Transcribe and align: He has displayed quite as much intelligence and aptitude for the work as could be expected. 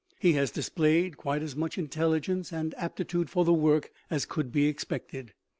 He 0.17 0.33
has 0.33 0.49
displayed 0.49 1.15
quite 1.15 1.43
as 1.43 1.55
much 1.55 1.77
intelligence 1.77 2.51
and 2.51 2.73
aptitude 2.75 3.29
for 3.29 3.45
the 3.45 3.53
work 3.53 3.91
as 4.09 4.25
could 4.25 4.51
be 4.51 4.65
expected. 4.65 5.33